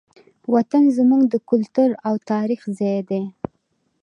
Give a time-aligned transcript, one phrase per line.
[0.53, 3.23] وطن زموږ د کلتور او تاریخ ځای دی.